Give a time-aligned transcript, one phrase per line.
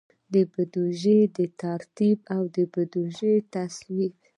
[0.33, 1.19] د بودیجې
[1.61, 4.11] ترتیب او د بودیجې تصویب.